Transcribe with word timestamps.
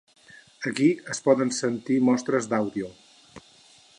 Aquí 0.69 0.87
es 1.15 1.19
poden 1.27 1.53
sentir 1.59 1.99
mostres 2.09 2.51
d'àudio. 2.55 2.93